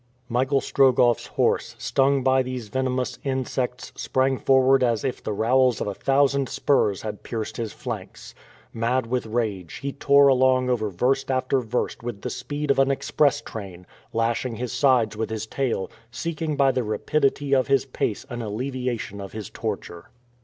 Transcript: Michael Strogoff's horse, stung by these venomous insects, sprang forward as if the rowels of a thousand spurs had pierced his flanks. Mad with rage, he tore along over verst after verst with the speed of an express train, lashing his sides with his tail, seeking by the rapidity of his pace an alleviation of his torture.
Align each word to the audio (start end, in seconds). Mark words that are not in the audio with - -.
Michael 0.27 0.61
Strogoff's 0.61 1.27
horse, 1.27 1.75
stung 1.77 2.23
by 2.23 2.41
these 2.41 2.69
venomous 2.69 3.19
insects, 3.23 3.91
sprang 3.95 4.39
forward 4.39 4.83
as 4.83 5.03
if 5.03 5.21
the 5.21 5.31
rowels 5.31 5.79
of 5.79 5.85
a 5.85 5.93
thousand 5.93 6.49
spurs 6.49 7.03
had 7.03 7.21
pierced 7.21 7.57
his 7.57 7.71
flanks. 7.71 8.33
Mad 8.73 9.05
with 9.05 9.27
rage, 9.27 9.73
he 9.75 9.93
tore 9.93 10.27
along 10.27 10.71
over 10.71 10.89
verst 10.89 11.29
after 11.29 11.59
verst 11.59 12.01
with 12.01 12.23
the 12.23 12.31
speed 12.31 12.71
of 12.71 12.79
an 12.79 12.89
express 12.89 13.41
train, 13.41 13.85
lashing 14.11 14.55
his 14.55 14.73
sides 14.73 15.15
with 15.15 15.29
his 15.29 15.45
tail, 15.45 15.91
seeking 16.09 16.57
by 16.57 16.71
the 16.71 16.81
rapidity 16.83 17.53
of 17.53 17.67
his 17.67 17.85
pace 17.85 18.25
an 18.31 18.41
alleviation 18.41 19.21
of 19.21 19.33
his 19.33 19.51
torture. 19.51 20.09